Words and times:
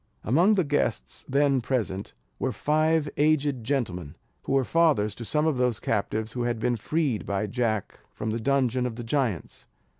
Among 0.23 0.55
the 0.55 0.63
guests 0.63 1.23
then 1.29 1.61
present 1.61 2.15
were 2.39 2.51
five 2.51 3.07
aged 3.17 3.63
gentlemen, 3.63 4.15
who 4.45 4.53
were 4.53 4.63
fathers 4.63 5.13
to 5.13 5.23
some 5.25 5.45
of 5.45 5.57
those 5.57 5.79
captives 5.79 6.31
who 6.31 6.41
had 6.41 6.57
been 6.59 6.75
freed 6.75 7.23
by 7.23 7.45
Jack 7.45 7.99
from 8.11 8.31
the 8.31 8.39
dungeon 8.39 8.87
of 8.87 8.95
the 8.95 9.03
giants. 9.03 9.67